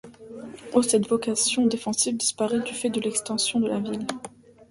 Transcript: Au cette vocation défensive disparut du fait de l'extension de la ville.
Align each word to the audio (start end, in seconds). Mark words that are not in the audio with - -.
Au 0.73 0.81
cette 0.81 1.07
vocation 1.07 1.67
défensive 1.67 2.17
disparut 2.17 2.61
du 2.63 2.73
fait 2.73 2.89
de 2.89 2.99
l'extension 2.99 3.59
de 3.59 3.67
la 3.67 3.79
ville. 3.79 4.07